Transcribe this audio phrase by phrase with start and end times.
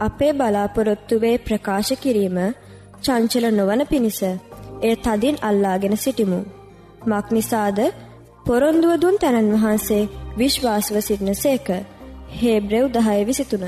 [0.00, 2.38] අපේ බලාපොරොත්තුවේ ප්‍රකාශ කිරීම
[3.02, 4.20] චංචල නොවන පිණිස
[4.82, 6.40] එය තදින් අල්ලාගෙන සිටිමු.
[7.06, 7.78] මක් නිසාද
[8.46, 10.08] පොරොන්දුව දුන් තැනන් වහන්සේ
[10.38, 11.68] විශ්වාසව සිටින සේක
[12.34, 13.64] හේබ්‍රෙව් දහය විසිතුන.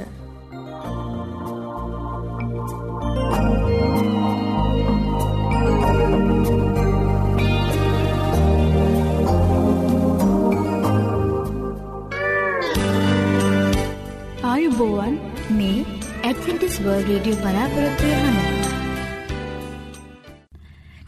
[16.89, 18.69] රේඩියෝ බලාපොරොත්තුවය හඬ.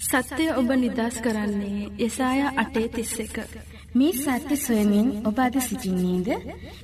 [0.03, 3.37] සත්‍යය ඔබ නිදස් කරන්නේ යසාය අටේ තිස්ස එක.
[3.95, 6.29] මේ සත්‍ය සොයමින් ඔබ අද සිසිින්නේද.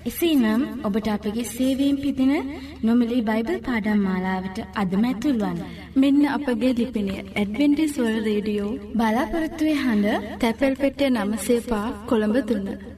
[0.04, 2.34] එසේ නම් ඔබට අපගේ සේවීම් පිදින
[2.82, 5.58] නොමිලි බයිබල් පාඩම් මාලාවට අදම ඇතුල්වන්.
[5.96, 12.95] මෙන්න අපගේ ලිපිනේ ඇඩවෙන්ටිස්වල් රේඩියෝ බලාපොරොත්තුවේ හඬ තැපැල් පෙටේ නමසේපා කොළඹ දුන්න.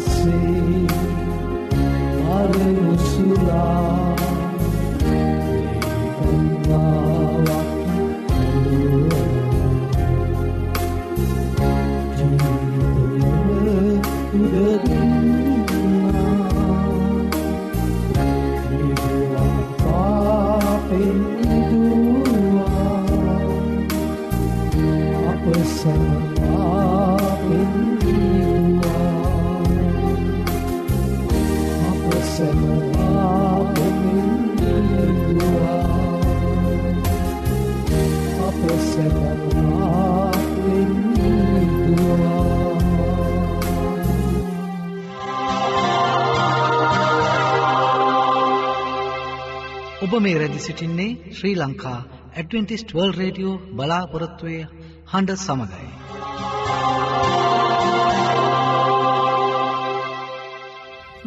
[0.00, 0.30] se
[2.32, 4.14] Ave Musula,
[5.84, 7.11] Ave Musula.
[50.12, 51.98] ඔබ මේ රැදි සිටින්නේ Sri Lanka
[52.32, 54.56] Adventist world radio බලාපොරොත්තුවය
[55.12, 55.86] හඬ සමඟයි.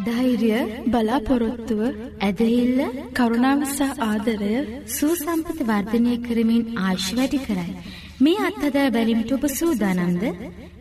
[0.06, 0.50] ධෛර්ය
[0.88, 1.80] බලාපොරොත්තුව
[2.20, 2.78] ඇදහිල්ල
[3.12, 4.52] කරුණාවසහ ආදරය
[4.90, 7.74] සූසම්පත වර්ධනය කරමින් ආශ් වැඩි කරයි.
[8.20, 10.24] මේ අත්හදා බැලිමිට ඔබ සූදානන්ද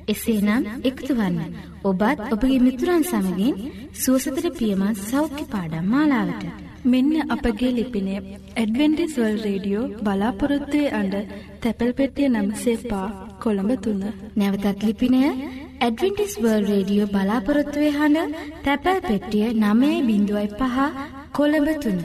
[0.08, 1.58] එසේනම් එකතු වන්න.
[1.84, 3.60] ඔබත් ඔබගේ මිතුරන් සමගින්
[3.96, 6.65] සුවසතර පියමත් සෞඛ්‍ය පාඩම් මාලාවට.
[6.92, 8.12] මෙන්න අපගේ ලිපිනය
[8.62, 11.14] ඇඩවෙන්ටිස් වල් රේඩියෝ බලාපොරොත්තුවේ අඩ
[11.62, 13.08] තැපැල් පෙටිය නම්සේ පා
[13.44, 14.04] කොළඹ තුන්න.
[14.38, 15.22] නැවතත් ලිපිනය
[15.86, 20.78] ඇඩවින්ටිස් වර්ල් රේඩියෝ බලාපොරොත්තුවේ හඬ තැපැල් පෙට්ටිය නමේ බිඳුවයි පහ
[21.38, 22.00] කොළඹ තුන්න.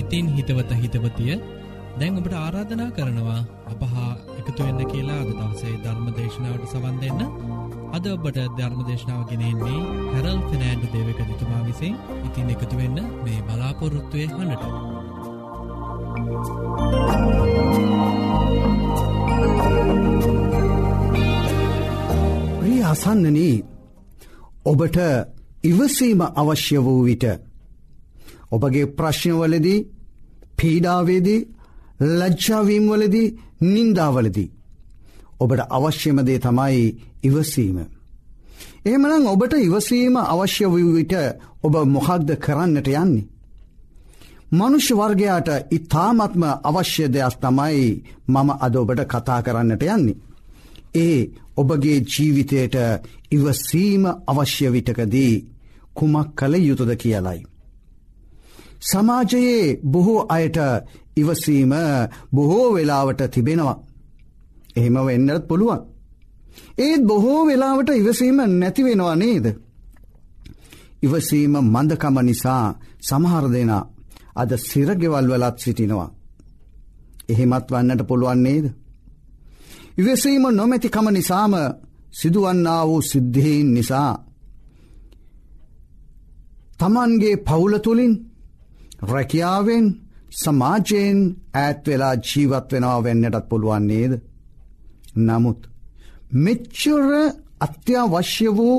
[0.00, 1.34] ඉතින් හිතවත හිතවතිය
[1.94, 7.20] දැන් ඔබට ආරාධනා කරනවා අපහා එකතුවෙන්න කියලා අද දවසේ ධර්ම දේශනාවට සවන් දෙන්න
[7.92, 14.64] අද ඔබට ධර්ම දේශනාව ගෙනෙන්නේ හැරල් ෆිනෑන්ඩු දේවක දිතුමා විසින් ඉතින් එකතුවෙන්න මේ බලාපොරොත්තුවය හඬට.
[22.58, 23.56] ප්‍රිය අසන්නනී
[24.66, 24.98] ඔබට
[25.64, 27.24] ඉවසීම අවශ්‍ය වූ විට
[28.52, 29.80] ඔබගේ ප්‍රශ්නවලදී
[30.58, 31.40] පීඩාවේදී
[32.12, 33.34] ලජ්ජාවීම්වලදී
[33.64, 34.50] නින්දාවලදී
[35.40, 36.86] ඔබට අවශ්‍යමදේ තමයි
[37.22, 37.78] ඉවසීම.
[38.84, 41.14] එහමනම් ඔබට ඉවසීම අවශ්‍ය වූ විට
[41.62, 43.24] ඔබ මොහක්ද කරන්නට යන්නේ.
[44.52, 50.20] මනුෂ්‍ය වර්ගයාට ඉතාමත්ම අවශ්‍ය දෙයක් තමයි මම අද ඔබට කතා කරන්නට යන්නේ.
[50.96, 51.18] ඒ
[51.56, 52.76] ඔබගේ ජීවිතයට
[53.30, 55.34] ඉවසීම අවශ්‍ය විටකදී
[55.94, 57.40] කුමක් කළ යුතුද කියලයි.
[58.84, 60.58] සමාජයේ බොහෝ අයට
[61.16, 61.72] ඉවසීම
[62.34, 63.76] බොහෝ වෙලාවට තිබෙනවා.
[64.76, 65.80] එහෙම වෙන්නත් පුළුවන්.
[66.78, 69.46] ඒත් බොහෝ වෙලාවට ඉවසීම නැතිවෙනවා නේද.
[71.02, 72.64] ඉවසීම මන්දකම නිසා
[73.00, 73.84] සමහර දෙනා
[74.34, 76.10] අද සිරගෙවල් වලත් සිටිනවා.
[77.28, 78.66] එහෙමත් වන්නට පුළුවන් නේද.
[79.98, 81.54] ඉවසීම නොමැතිකම නිසාම
[82.10, 84.12] සිදුවන්නා වූ සිද්ධීන් නිසා.
[86.78, 88.14] තමන්ගේ පවුල තුළින්
[89.04, 89.86] රැකියාවෙන්
[90.34, 91.18] සමාජයෙන්
[91.54, 94.12] ඈත් වෙලා ජීවත් වෙනවා වෙන්නටත් පුළුවන් නේද.
[95.18, 95.60] නමුත්
[96.34, 97.06] මෙච්චර
[97.60, 98.76] අත්‍යවශ්‍ය වූ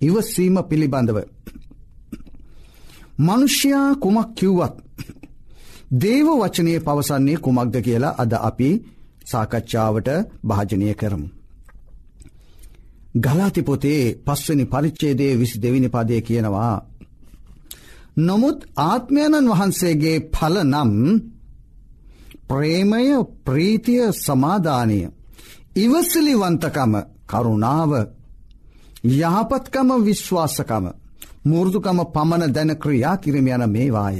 [0.00, 1.18] ඉවසීම පිළිබඳව.
[3.18, 4.76] මනුෂ්‍යයා කුමක් කිව්වත්
[5.92, 8.70] දේව වචනය පවසන්නේ කුමක්ද කියලා අද අපි
[9.24, 10.08] සාකච්ඡාවට
[10.44, 11.28] භාජනය කරමු.
[13.16, 16.76] ගලාතිපොතේ පස්වනි පරිච්චේදේ විසි දෙවිනි පදය කියනවා.
[18.18, 20.94] නොමුත් ආත්මයණන් වහන්සේගේ පල නම්
[22.48, 23.06] ප්‍රේමය
[23.44, 25.00] ප්‍රීතිය සමාධානය
[25.76, 26.92] ඉවසිලිවන්තකම
[27.26, 27.92] කරුණාව
[29.12, 30.84] යහපත්කම විශ්වාසකම
[31.44, 34.18] මුෘදුකම පමණ දැන ක්‍රියා කිරම යන මේවාය.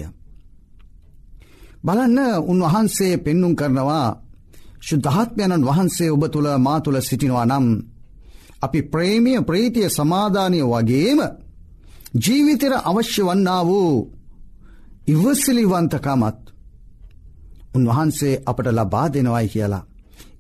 [1.85, 4.09] බලන්න උන්වහන්සේ පෙන්නුම් කරනවා
[4.81, 7.67] ශුද්ධාත්මයණන් වහන්සේ ඔබ තුළ මා තුළ සිටිනවා නම්
[8.63, 11.21] අපි ප්‍රේමිය ප්‍රීතිය සමාධානය වගේම
[12.15, 13.95] ජීවිතර අවශ්‍ය වන්නා වූ
[15.07, 16.41] ඉවසිලිවන්තකමත්
[17.75, 19.85] උන්වහන්සේ අපට ලබා දෙනවයි කියලා.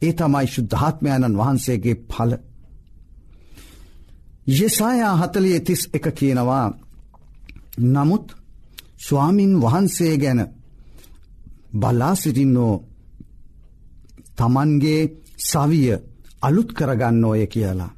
[0.02, 2.32] ඒ තමයි ශුද්ධාත්මයණන් වහන්සේගේ පල.
[4.50, 6.66] යෙසායා හතලිය තිස් එක කියනවා
[7.87, 8.26] නමුත්
[8.98, 10.40] ස්වාමින් වහන්සේ ගැන
[11.72, 12.75] බලා සිටින්නෝ
[14.37, 15.02] තමන්ගේ
[15.40, 15.88] සවිය
[16.42, 17.92] අලුත් කරගන්න ඕය කියලා.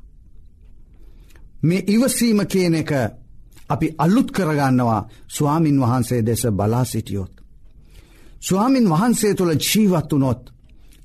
[1.63, 2.91] මේ ඉවසීම කියන එක
[3.71, 7.33] අපි අල්ලුත් කරගන්නවා ස්වාමින් වහන්සේ දෙස බලා සිටියොත්.
[8.41, 10.43] ස්වාමින් වහන්සේ තුළ ජීවත් වනොත්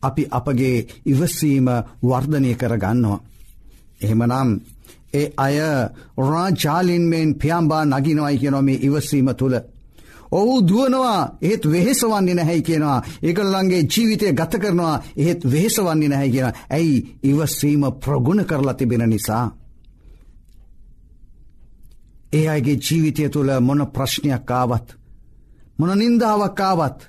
[0.02, 1.68] අපි අපගේ ඉවසීම
[2.04, 3.24] වර්ධනය කරගන්නවා.
[4.02, 4.50] එහෙමනම්
[5.14, 5.58] ඒ අය
[6.22, 9.56] රාජාලින්මෙන් පියම්බා නගිනවයි කියනොම ඉවසීම තුළ.
[10.32, 16.98] ඔහු දුවනවා ඒත් වෙහෙසවන්නේ නැහැයි කියනවා ඒකල්ලන්ගේ ජීවිතය ගත කරනවා එහෙත් වෙහෙසවන්නේ නැහැ කියෙන ඇයි
[17.24, 19.46] ඉවසීම ප්‍රගුණ කරලා තිබෙන නිසා.
[22.36, 24.88] ඒ අයගේ ජීවිතය තුළ මොන ප්‍රශ්නයක් ආවත්.
[25.80, 27.00] මොන නින්දාවක් ආවත්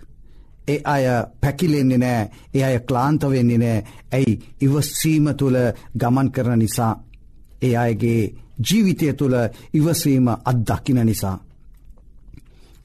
[0.69, 1.05] ඒ අය
[1.41, 3.79] පැකිලෙන්නේ නෑ ඒ අය ක්ලාන්ත වෙන්නේ නෑ
[4.13, 5.59] ඇයි ඉවස්සීම තුළ
[5.95, 6.95] ගමන් කරන නිසා.
[7.63, 9.37] ඒ අයගේ ජීවිතය තුළ
[9.75, 11.37] ඉවසීම අත්දකින නිසා.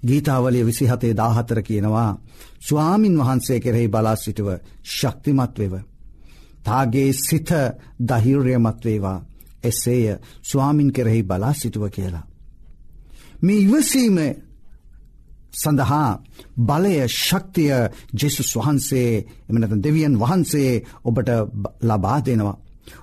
[0.04, 2.12] ගීතාවලය විසිහතේ දාහතර කියනවා
[2.62, 4.50] ස්වාමින් වහන්සේ කෙරෙහි බලා සිටුව
[4.86, 5.74] ශක්තිමත් වෙව.
[6.64, 7.50] තාගේ සිත
[8.08, 9.20] දහිර්යමත් වේවා
[9.64, 12.31] එසේය ස්වාමින් කෙරෙහි බලා සිටුව කියලා.
[13.42, 14.18] මේ ඉවසීම
[15.54, 16.10] සඳහා
[16.60, 17.72] බලය ශක්තිය
[18.14, 20.72] ජෙසුස් වහන්සේ එමනත දෙවියන් වහන්සේ
[21.04, 21.30] ඔබට
[21.82, 22.58] ලබා දෙනවා.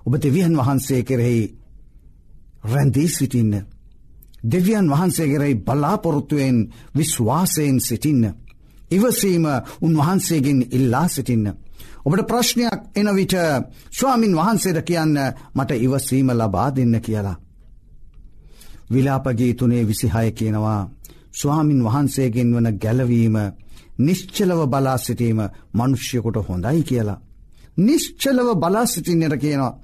[0.07, 1.41] ඔබ දෙවියන් වහන්සේ කෙරෙහි
[2.65, 3.55] රැන්දී සිටින්න.
[4.45, 6.59] දෙවියන් වහන්සේ කෙරෙහි බලාපොරොත්තුවෙන්
[6.95, 8.25] විශ්වාසයෙන් සිටින්න.
[8.91, 9.45] ඉවසීම
[9.81, 11.47] උන්වහන්සේගෙන් ඉල්ලා සිටින්න.
[12.05, 13.35] ඔබට ප්‍රශ්නයක් එන විට
[13.91, 15.17] ස්වාමින් වහන්සේට කියන්න
[15.55, 17.37] මට ඉවසීම ලබා දෙන්න කියලා.
[18.91, 20.83] විලාපගේ තුනේ විසිහය කියනවා
[21.33, 23.37] ස්වාමින් වහන්සේගෙන් වන ගැලවීම
[23.99, 25.41] නිශ්චලව බලා සිටීම
[25.75, 27.21] මනුෂ්‍යකොට හොඳයි කියලා.
[27.79, 29.79] නිශ්චලව බලා සිටින්නට කියනවා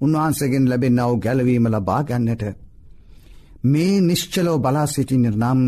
[0.00, 2.44] උන්වහන්සේගෙන් ලැබෙන් අව ගැලවීම ලබා ගන්නට.
[3.64, 5.60] මේ නිශ්චලව බලා සිටින්නට නම්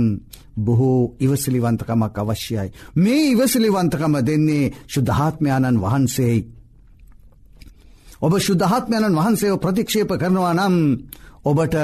[0.56, 2.68] බොහෝ ඉවසිලිවන්තකමක් අවශ්‍යයි.
[2.96, 6.40] මේ ඉවසිලිවන්තකම දෙන්නේ ශුද්ධාත්මයාණන් වහන්සේයි.
[8.20, 10.76] ඔබ ශුද්ධාත්මයණන් වහන්සේව ප්‍රතික්ෂේප කරනවා නම්
[11.44, 11.76] ඔබට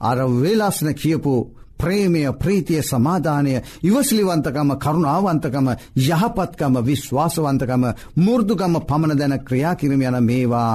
[0.00, 1.34] අර වේලාස්න කියපු
[1.78, 7.84] ප්‍රේමය ප්‍රීතිය සමාධානය ඉවසිලිවන්තකම කරුණාවන්තකම යහපත්කම විශ්වාසවන්තකම
[8.16, 10.72] මුර්දුගම පමණ දැන ක්‍රියාකිරම යන මේවා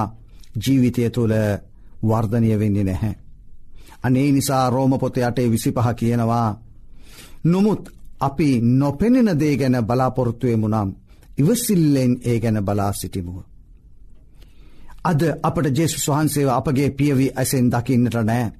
[0.56, 1.34] ජීවිතය තුළ
[2.02, 3.14] වර්ධනය වෙන්නේ නැහැ.
[4.02, 6.58] අනේ නිසා රෝම පොත යටේ විසි පහ කියනවා.
[7.44, 7.88] නොමුත්
[8.20, 10.94] අපි නොපෙනෙන දේ ගැන බලාපොරොත්තුවය මුනම්
[11.38, 13.42] ඉවසිල්ලෙන් ඒ ගැන බලා සිටිමුව.
[15.04, 18.52] අද අපට ජේසුස් වහන්සේව අපගේ පියවී ඇසෙන් දකින්නට නෑ.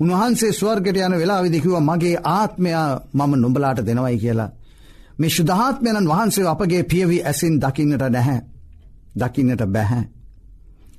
[0.00, 4.50] උන්වහන්සේ ස්වර්ගට යන වෙලා විදිකිව මගේ ආත්මයා මම නොඹලාට දෙනවයි කියලා.
[5.18, 8.40] මේ ශුද්ධාත්මයණන් වහන්සේ අපගේ පියවී ඇසින් දකින්නට නැහැ.
[9.16, 10.04] දකින්නට බැහැ.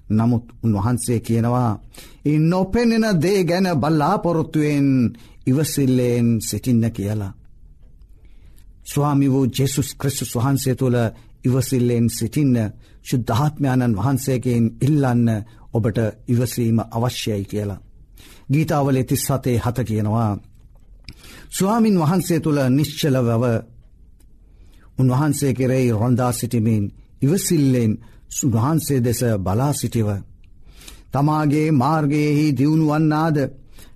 [0.10, 1.72] නමුත් උන්වහන්සේ කියනවා
[2.26, 4.88] ඉ නොපෙනෙන දේ ගැන බල්ලාපොරොත්තුවෙන්
[5.48, 7.34] ඉවසිල්ලයෙන් සිටින්න කියලා.
[8.86, 10.98] ස්වාමි වූ ජෙසුස් ක්‍රිස්තුස් වහන්සේ තුළ
[11.46, 12.56] ඉවසිල්ලෙන් සිටින්න
[13.04, 15.28] ශුද්ධාත්මයාණන් වහන්සේගෙන් ඉල්ලන්න
[15.74, 17.80] ඔබට ඉවසීම අවශ්‍යයි කියලා.
[18.50, 20.32] ගීතාවලේ තිස් සතේ හත කියනවා.
[21.50, 23.44] ස්වාමින් වහන්සේ තුළ නිශ්චලවව
[25.00, 26.84] උන්වහන්සේ කෙරෙයි රොන්දා සිටිමින්
[27.22, 27.92] ඉවසිල්ලෙන්
[28.30, 30.08] සුවහන්සේ දෙස බලා සිටිව.
[31.12, 33.38] තමාගේ මාර්ගයෙහි දියුණුවන්නාද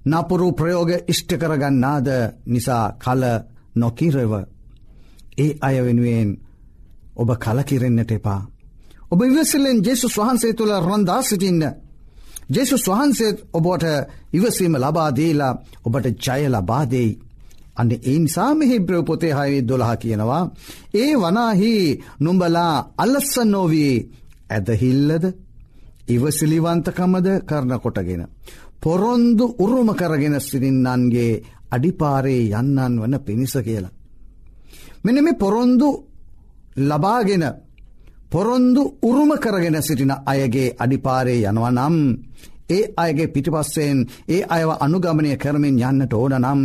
[0.05, 2.07] නපුරු ප්‍රයෝග ඉෂ්ට කරගන්නාද
[2.45, 3.23] නිසා කල
[3.75, 4.33] නොකිරව.
[5.37, 6.29] ඒ අය වෙනුවෙන්
[7.15, 8.41] ඔබ කලකිරෙන්න්නට එපා.
[9.11, 11.63] ඔබ ඉවසිලෙන් ජෙසුස් වහන්සේ තුළ රොන්දා සිටින්න.
[12.49, 13.85] ජෙසුස් වහන්සේත් ඔබට
[14.33, 15.53] ඉවසීම ලබාදීලා
[15.85, 17.11] ඔබට ජය ලබාදෙයි.
[17.75, 20.43] අන්න ඒ නිසා මෙහි බ්‍රවපොතේ හයවේ දොළහ කියනවා.
[20.95, 21.73] ඒ වනාහි
[22.19, 23.95] නුඹලා අල්ලස්ස නොවී
[24.49, 25.25] ඇදහිල්ලද
[26.07, 28.23] ඉවසිලිවන්තකමද කරන කොටගෙන.
[28.81, 33.93] පොරොන්දු උරුම කරගෙන සිරින්නන්ගේ අඩිපාරේ යන්නන් වන පිණිස කියලා.
[35.03, 35.89] මෙන මේ පොරොන්දු
[36.81, 37.43] ලබාගෙන
[38.33, 41.97] පොරොන්දු උරුම කරගෙන සිටින අයගේ අඩිපාරේ යනවා නම්
[42.69, 46.61] ඒ අයගේ පිටිපස්සෙන් ඒ අයව අනුගමනය කරමින් යන්නට ඕන නම්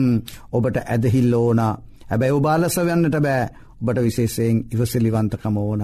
[0.52, 1.60] ඔබට ඇදහිල්ල ඕන
[2.06, 3.42] හැබැයි ඔබාලසවයන්නට බෑ
[3.80, 5.82] ඔබට විශේෂයෙන් ඉවසිලිවන්තකම ඕන.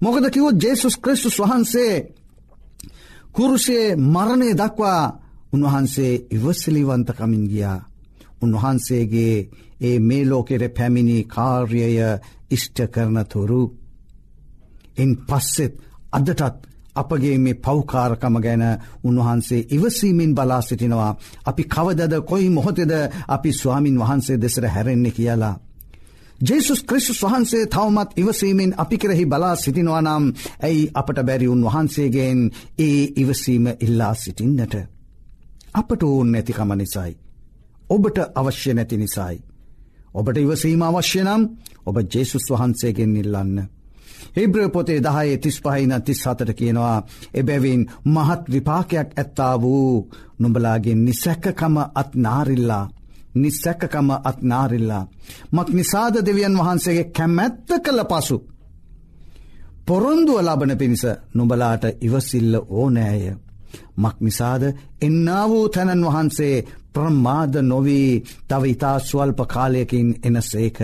[0.00, 1.94] මොකද කිවෝ ජේසුස් ක්‍රිස්තුස් වහන්සේ
[3.32, 5.02] කුරුසේ මරණය දක්වා
[5.52, 7.78] උන්වහන්සේ ඉවසිලිවන්තකමින් ගියා.
[8.42, 9.36] උන්වහන්සේගේ
[9.80, 11.96] ඒ මේ ලෝකෙට පැමිණි කාර්යය
[12.50, 13.62] ඉෂ්ට කරන තුරු.
[14.98, 15.74] එන් පස්සෙත්
[16.12, 18.64] අදටත් අපගේ මේ පෞකාරකම ගැන
[19.04, 21.12] උන්වහන්සේ ඉවසීමෙන් බලා සිටිනවා.
[21.44, 22.92] අපි කවදද කොයි මොහොතෙද
[23.28, 25.54] අපි ස්වාමින් වහන්සේ දෙසර හැරෙන්නේ කියලා.
[26.40, 30.24] ජේසුස් ක්‍රිස්තුස් වහන්සේ තවමත් ඉවසීමෙන් අපි කෙරෙහි බලා සිටිනවා නම්
[30.62, 32.40] ඇයි අපට බැරිවුන් වහන්සේගෙන්
[32.78, 34.74] ඒ ඉවසීම ඉල්ලා සිටින්නට.
[35.74, 37.12] අපට ඕන් නැතිකම නිසයි.
[37.90, 39.36] ඔබට අවශ්‍ය නැති නිසයි.
[40.14, 41.42] ඔබට ඉවසීම අවශ්‍ය නම්
[41.86, 43.77] ඔබ ජේසුස් වහන්සේගෙන් ඉල්ලන්න.
[44.36, 46.98] හිබ්‍ර පොතේ දහයේ තිස් පහින තිස් හතට කියනවා
[47.34, 49.94] එබැවින් මහත් විපාකයක් ඇත්තා වූ
[50.38, 52.84] නුඹලාගෙන් නිසැක්කකම අත් නාරිල්ලා
[53.34, 55.04] නිසැක්කකම අත් නාරිල්ලා.
[55.52, 58.36] මක් නිසාද දෙවියන් වහන්සේගේ කැමැත්ත කළ පසු.
[59.86, 61.04] පොරොන්දුව ලබන පිණිස
[61.34, 63.22] නුබලාට ඉවසිල්ල ඕනෑය.
[63.96, 64.62] මක් නිසාද
[65.02, 66.56] එන්නා වූ තැනන් වහන්සේ
[66.92, 68.10] ප්‍රමාද නොවී
[68.48, 70.78] තව ඉතා ස්වල්ප කාලයකින් එන සේක.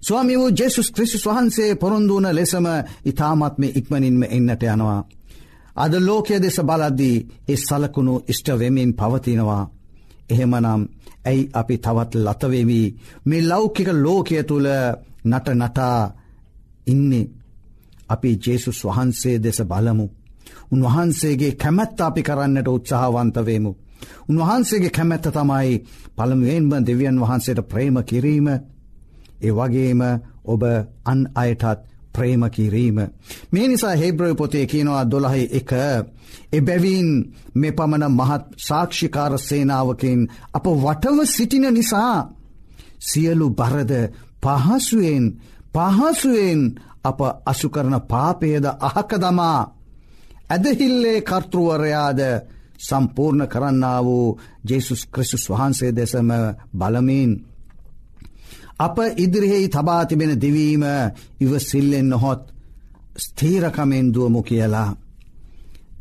[0.00, 2.66] ස්වාමි වූ ජෙසුස් ක්‍රිසිස් වහන්සේ පොරොන්දුවන ලෙසම
[3.04, 5.00] ඉතාමත්ම ඉක්මනින්ම එන්නට යනවා.
[5.76, 7.16] අද ලෝකය දෙස බලද්දී
[7.48, 9.70] ඒ සලකුණු ඉෂ්ටවෙමින් පවතිනවා.
[10.30, 10.82] එහෙමනම්
[11.24, 12.86] ඇයි අපි තවත් ලතවෙවී
[13.26, 14.68] මේ ලෞකික ලෝකය තුළ
[15.24, 15.98] නට නටා
[16.86, 17.30] ඉන්නේ
[18.08, 20.06] අපි ජේසුස් වහන්සේ දෙස බලමු.
[20.72, 23.72] උන්වහන්සේගේ කැමැත්ත අපි කරන්නට උත්සාහවන්තවේමු.
[24.28, 25.82] උන්වහන්සේගේ කැමැත්ත තමයි
[26.16, 28.46] පළමුුවෙන්ම දෙවියන් වහන්සේට ප්‍රේම කිරීම
[29.42, 30.00] ඒ වගේම
[30.44, 30.62] ඔබ
[31.04, 31.80] අන් අයටත්
[32.12, 32.98] ප්‍රේම කිරීම.
[33.52, 35.70] මේ නිසා හෙබ්‍රය පොතේ කියනවා දොළහහි එක
[36.52, 37.08] එබැවින්
[37.54, 40.20] මෙ පමණ මහත් සාක්ෂිකාර සේනාවකින්
[40.52, 42.16] අප වටව සිටින නිසා
[43.00, 43.92] සියලු බරද
[44.42, 45.24] පහසුවෙන්
[45.74, 46.60] පහසුවෙන්
[47.02, 49.60] අප අසුකරන පාපයද අහක දමා
[50.50, 52.20] ඇදහිල්ලේ කර්තෘවරයාද
[52.78, 54.26] සම්පූර්ණ කරන්න වූ
[54.68, 56.30] ජේසුස් ක්‍රිසුස් වහන්සේ දෙසම
[56.72, 57.30] බලමින්
[58.82, 60.84] අප ඉදිරිහෙහි තබා තිබෙන දිවීම
[61.40, 62.42] ඉවසිල්ලෙන් නොහොත්
[63.16, 64.90] ස්තීරකමෙන් දුවමු කියලා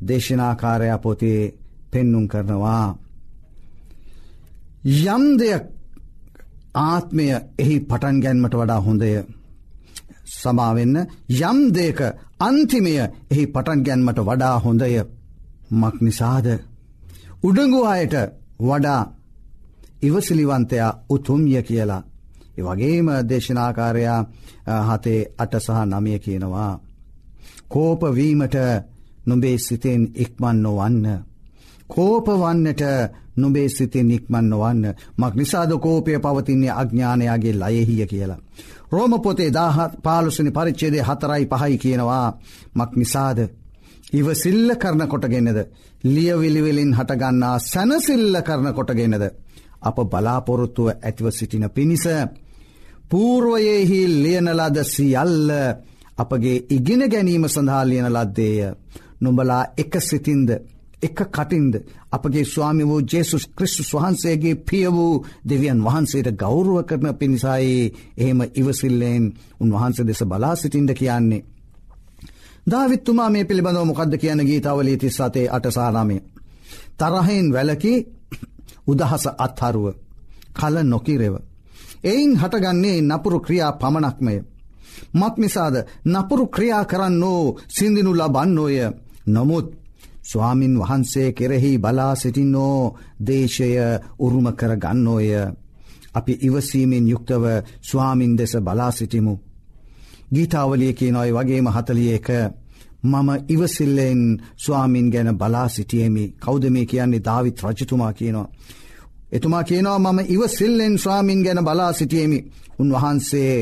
[0.02, 1.54] දේශනාකාරයා පොතේ
[1.92, 2.88] පෙන්නුම් කරනවා.
[5.08, 5.64] යම් දෙයක්
[6.76, 7.26] ආත්මය
[7.58, 9.12] එහි පටන් ගැන්මට වඩා හොඳය.
[10.34, 10.96] සමාවෙන්න
[11.42, 12.00] යම් දෙක
[12.40, 12.94] අන්තිමය
[13.32, 14.94] එහි පටන් ගැන්මට වඩා හොඳය
[15.72, 16.48] මක් නිසාද.
[17.44, 18.16] උඩඟු අයට
[18.60, 19.02] වඩා
[20.02, 22.04] ඉවසිලිවන්තයා උතුම්ය කියලා.
[22.58, 24.22] වගේම දේශනාකාරයා
[24.88, 26.80] හතේ අට සහ නමිය කියනවා.
[27.70, 28.56] කෝපවීමට
[29.26, 31.06] නොබේ සිතෙන් ඉක්මන් නොවන්න.
[31.90, 32.82] කෝපවන්නට
[33.36, 34.84] නොබේ සිතෙන් ඉක්මන් නොවන්න
[35.18, 38.40] මක් නිසාද කෝපය පවතින්නේ අඥ්ඥානයාගේ ලයෙහිය කියලා.
[38.92, 42.38] රෝම පොතේ දාහත් පාලුසනි පරිච්චේදේ හතරයි පහයි කියනවා
[42.76, 43.40] මක් නිසාද.
[44.14, 45.60] ඉවසිල්ල කරන කොටගෙනද
[46.06, 49.24] ලියවිලිවෙලින් හටගන්නා සැනසිල්ල කරන කොටගෙනද.
[49.82, 52.06] අප බලාපොරොත්තුව ඇතිව සිටින පිණිස
[53.12, 55.50] පූර්වයෙහි ලියනලද සියල්ල
[56.18, 58.74] අපගේ ඉගෙන ගැනීම සඳහා ලියන ලද්දේය.
[59.22, 60.50] නොඹලා එක සිතින්ද
[61.02, 61.74] එක කටින්ද
[62.12, 69.26] අපගේ ස්වාමි වූ ජේසුස් ක්‍රිස්තුස් වහන්සේගේ පිය වූ දෙවියන් වහන්සේට ගෞරුව කරන පිණිසයි එහෙම ඉවසිල්ලෙන්
[69.60, 71.46] උන්වහන්ස දෙස බලා සිටින්ට කියන්නේ.
[72.68, 76.18] ධවිත්තුමා මේ පිළිබඳව මොකක්ද කියන ගීතාවලී තිස් සතේ අටසාරාමය.
[77.00, 77.94] තරහෙන් වැලකි
[78.88, 79.86] උදහස අත්හරුව
[80.54, 81.36] කල නොකිරෙව.
[82.04, 84.36] එයින් හටගන්නේ නපුරු ක්‍රියා පමණක්මය.
[85.14, 88.78] මක් නිසාද නපුරු ක්‍රියා කරන්නෝ සිින්දිනු ලබන්නෝය
[89.28, 89.68] නොමුත්
[90.24, 93.70] ස්වාමින් වහන්සේ කෙරෙහි බලා සිටින්නෝ දේශය
[94.20, 95.30] උරුම කර ගන්නෝය.
[96.14, 97.44] අපි ඉවසීමෙන් යුක්තව
[97.82, 99.34] ස්වාමින් දෙස බලා සිටිමු.
[100.34, 102.30] ගීතාවලිය කියනොයි වගේම හතලිය එක
[103.04, 104.22] මම ඉවසිල්ලෙන්
[104.58, 108.52] ස්වාමින් ගැන බලා සිටියමි කෞද මේ කියන්නේ ධවිත් රජතුමා කියනවා.
[109.32, 112.40] එතුමා කියනවා මම ඉවසිල්ලෙන් ස්වාමින් ගැන බලා සිටියමි
[112.80, 113.56] උන්වහන්සේ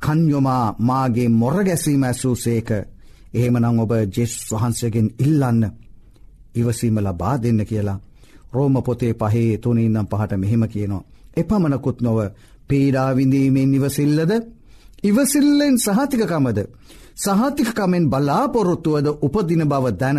[0.00, 2.70] කන්යොමා මාගේ මොර ගැසීම ඇසූ සේක
[3.34, 5.62] එහෙමනං ඔබ ජෙස් වහන්සේගෙන් ඉල්ලන්න
[6.54, 7.98] ඉවසීම ලබා දෙන්න කියලා
[8.52, 11.06] රෝම පොතේ පහේ තුනඉන්නම් පහට මෙහෙම කියනවා.
[11.36, 12.18] එපමණකුත් නොව
[12.68, 14.32] පීඩාවිඳීමෙන් ඉවසිල්ලද
[15.02, 16.58] ඉවසිල්ලෙන් සහතිකකමද
[17.16, 20.18] සහතිකකමෙන් බලාපොරොත්තුවද උපදින බව දැන.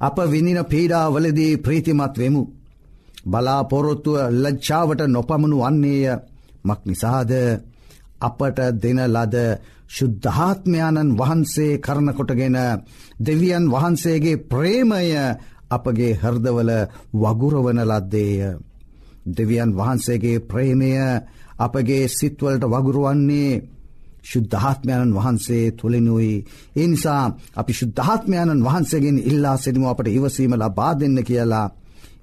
[0.00, 2.42] අප විනින පීඩාවලදී ප්‍රීතිමත් වෙමු.
[3.28, 6.04] බලාපොරොත්තුව ලජ්ජාවට නොපමණු වන්නේය
[6.64, 7.32] මක් නිසාද
[8.20, 9.36] අපට දෙන ලද
[9.88, 12.58] ශුද්ධාත්මයාණන් වහන්සේ කරනකොටගෙන
[13.20, 15.06] දෙවියන් වහන්සේගේ ප්‍රේමය
[15.70, 16.70] අපගේ හර්දවල
[17.14, 18.58] වගුරවන ලද්දේය.
[19.28, 20.92] දෙවියන් වහන්සේගේ ප්‍රේමය
[21.58, 23.62] අපගේ සිත්වලට වගුරුවන්නේ
[24.22, 26.44] ශුද්ධාත්මයණන් වහන්සේ තුළෙනුයි.
[26.76, 31.18] ඒ නිසා අපි ශුද්ධාත්මයණන් වහන්සේගෙන් ඉල්ලා සිරිම අපට ඉවසීම ලබා දෙන්න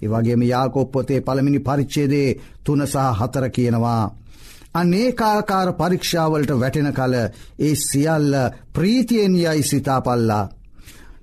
[0.06, 0.20] කියලා.
[0.20, 4.16] ඒවගේම යාකෝප්පොතේ පළමිනි පරිච්චේදේ තුනසහ හතර කියනවා.
[4.74, 7.14] අනේකාකාර පරීක්ෂාවලට වැටෙන කල
[7.60, 8.34] ඒ සියල්ල
[8.74, 10.50] ප්‍රීතියෙන් යයි සිතාපල්ලා.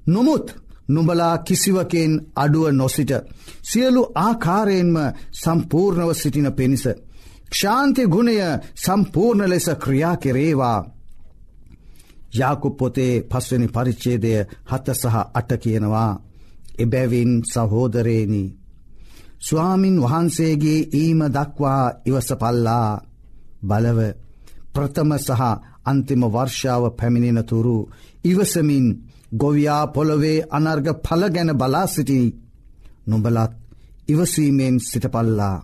[0.07, 0.47] නොමුත්
[0.89, 3.13] නුඹලා කිසිවකෙන් අඩුව නොසිට
[3.63, 4.97] සියලු ආකාරයෙන්ම
[5.33, 6.85] සම්පූර්ණව සිටින පිණිස.
[7.51, 8.37] ක්ෂාන්ති ගුණය
[8.75, 10.79] සම්පූර්ණ ලෙස ක්‍රියා කෙරේවා.
[12.35, 14.33] යාකුප පොතේ පස්වනි පරිච්චේදය
[14.71, 16.21] හත සහ අට කියනවා.
[16.79, 18.62] එබැවින් සහෝදරේනි.
[19.43, 22.91] ස්වාමින් වහන්සේගේ ඊම දක්වා ඉවසපල්ලා.
[23.63, 24.01] බලව
[24.75, 25.43] ප්‍රථම සහ
[25.85, 27.79] අන්තිම වර්ෂාව පැමිණෙනතුරු
[28.25, 28.87] ඉවසමින්
[29.33, 32.21] ගොවයා පොළොවේ අනර්ග පල ගැන බලා සිටි.
[33.07, 33.53] නුඹලත්
[34.09, 35.57] ඉවසීමෙන් සිටපල්ලා.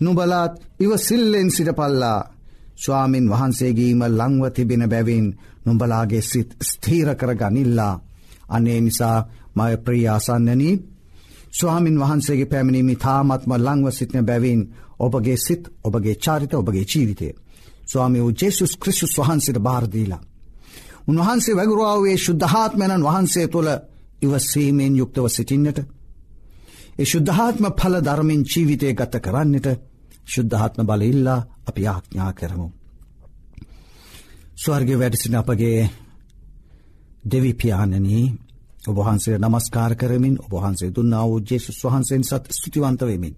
[0.00, 2.20] නුබලත් ඉවසිල්ලෙන් සිටපල්ලා.
[2.76, 5.26] ස්වාමින් වහන්සේගේීම ලංව තිබෙන බැවින්
[5.64, 7.94] නුඹලාගේ සිත් ස්ථීර කර ගනිල්ලා
[8.48, 9.18] අනේ නිසා
[9.56, 10.74] මය ප්‍රියාසන්නනී.
[11.60, 14.60] ස්වාමින් වහන්සේගේ පැමිණීමි තාමත්ම ලංව සිටින බැවින්
[14.98, 17.28] ඔබගේ සිත් ඔබගේ චාරිත ඔබගේ ජීවිතය.
[17.86, 20.22] ස්වාමි වූ ජෙසුස් ක්‍රිස්ුස් වහන්සේට භාරදීලා.
[21.08, 23.70] උන්වහන්සේ වැගුරාවේ ශුද්ධහාත්මැණන් වහන්සේ තුළ
[24.22, 25.78] ඉවසීමෙන් යුක්තව සිටින්නට.
[26.98, 29.66] ඒ ශුද්ධහාත්ම පල ධර්මින් ජීවිතය ගත කරන්නට
[30.26, 32.68] ශුද්ධහත්ම බලඉල්ලා අපි ආඥා කරමු.
[34.56, 35.80] ස්වර්ග වැඩසින අපගේ
[37.24, 38.26] දෙවිපාණනී
[38.82, 43.36] ඔබහන්සේ නමස්කාර කරමින් ඔබහන්සේ දුන්නා වූ ජේසුස් වහන්සේෙන් සත් ස්තුතිවන්තවෙමින්.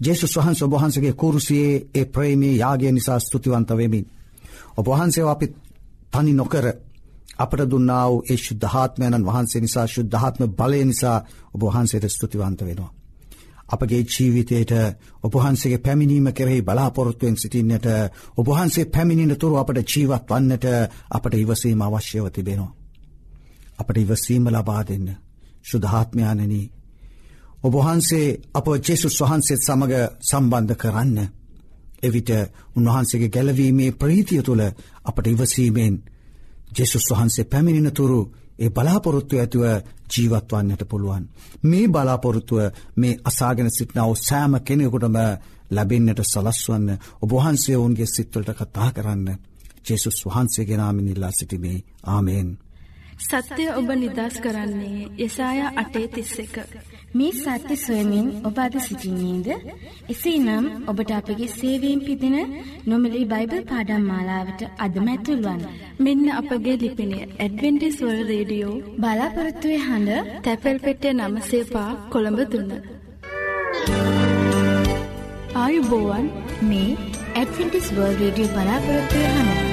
[0.00, 4.06] ජේසුස් වහන්ස ඔබහන්සගේ කුරුසියේ ඒ ප්‍රේමී යාගේ නිසා ස්තුතිවන්තවෙමින්.
[4.76, 5.46] ඔබහන්සේ අපි
[6.10, 6.66] තනි නොකර
[7.38, 11.18] අපට දුන්නාව ඒ ශුද්ධහත්මයණන් වහන්සේ නිසා ශුද්ධහත්ම බලය නිසා
[11.54, 12.92] ඔබහන්සේට ස්තුතිවන්ත වෙනවා.
[13.68, 14.72] අපගේ ජීවිතයට
[15.22, 17.86] ඔබහන්සේගේ පැමිණීම කෙරෙහි බලාපොරොත්තුවෙන් සිටින්නට
[18.36, 20.66] ඔබහන්සේ පැමිණින තුරු අපට ජීවත් වන්නට
[21.10, 22.79] අපට ඉවසීම අවශ්‍යව තිබෙනවා.
[23.80, 25.08] අපට ඉවසීම ලබා දෙන්න
[25.62, 26.66] ශුද්ධාත්මයානනී.
[27.62, 31.18] ඔබහන්සේ අප ජෙසුස් වහන්සේත් සමඟ සම්බන්ධ කරන්න.
[32.02, 32.30] එවිට
[32.76, 34.62] උන්වහන්සේගේ ගැලවීමේ ප්‍රීතිය තුළ
[35.04, 35.94] අපට ඉවසීමෙන්
[36.72, 38.20] ජෙසුස් වහන්සේ පැමිණෙන තුරු
[38.58, 39.64] ඒ බලාපොරොත්තු ඇතුව
[40.12, 41.24] ජීවත්වන්නට පුළුවන්.
[41.62, 42.60] මේ බලාපොරොත්තුව
[42.96, 45.16] මේ අසාගෙන සිටනාව සෑම කෙනෙකුටම
[45.70, 46.88] ලැබෙන්න්නට සලස්වන්න
[47.22, 49.28] ඔබහන්සේ ඔවුන්ගේ සිත්වලට කතා කරන්න.
[49.86, 52.50] ජෙසුස් වහන්සේගෙනාමිනිල්ලා සිටිමේ ආමේෙන්.
[53.20, 56.56] සත්‍යය ඔබ නිදස් කරන්නේ යසාය අටේ තිස්ස එක.
[57.12, 59.48] මේ සත්‍ය සොයමින් ඔබ අද සිටින්නේද.
[60.08, 62.36] එසේ නම් ඔබට අපගේ සේවීම් පිදින
[62.86, 65.62] නොමලි බයිබල් පාඩම් මාලාවට අදම ඇතුල්වන්.
[65.98, 72.70] මෙන්න අපගේ ලිපිනය ඇඩවෙන්ටිස්වල් රේඩියෝ බලාපොරත්තුවේ හඬ තැපැල් පෙටිය නමසේපා කොළඹ දුන්න.
[75.56, 76.26] ආයුබෝවන්
[76.62, 76.88] මේ
[77.34, 79.69] ඇඩ්වෙන්ටිස් වර්ල් රේඩියෝ බලාපොරොත්තුවේ හඬ